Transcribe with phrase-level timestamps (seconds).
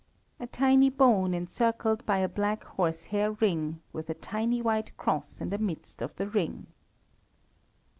[0.39, 5.51] A tiny bone encircled by a black horsehair ring, with a tiny white cross in
[5.51, 6.65] the midst of the ring.